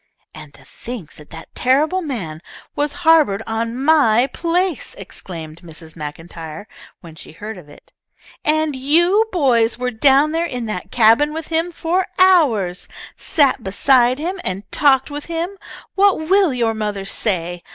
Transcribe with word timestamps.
"And 0.33 0.51
to 0.55 0.65
think 0.65 1.13
that 1.13 1.29
that 1.29 1.53
terrible 1.53 2.01
man 2.01 2.41
was 2.75 2.91
harboured 3.05 3.43
on 3.45 3.77
my 3.85 4.25
place!" 4.33 4.95
exclaimed 4.95 5.61
Mrs. 5.61 5.95
MacIntyre 5.95 6.67
when 7.01 7.13
she 7.13 7.33
heard 7.33 7.55
of 7.55 7.69
it. 7.69 7.93
"And 8.43 8.75
you 8.75 9.27
boys 9.31 9.77
were 9.77 9.91
down 9.91 10.31
there 10.31 10.47
in 10.47 10.65
the 10.65 10.81
cabin 10.89 11.33
with 11.33 11.49
him 11.49 11.71
for 11.71 12.07
hours! 12.17 12.87
Sat 13.15 13.61
beside 13.61 14.17
him 14.17 14.39
and 14.43 14.63
talked 14.71 15.11
with 15.11 15.25
him! 15.25 15.55
What 15.93 16.17
will 16.17 16.51
your 16.51 16.73
mother 16.73 17.05
say? 17.05 17.61